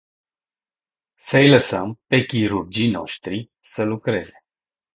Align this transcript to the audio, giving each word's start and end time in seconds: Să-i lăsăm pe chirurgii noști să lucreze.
Să-i 1.17 1.49
lăsăm 1.49 1.99
pe 2.07 2.25
chirurgii 2.25 2.91
noști 2.91 3.49
să 3.59 3.83
lucreze. 3.83 4.45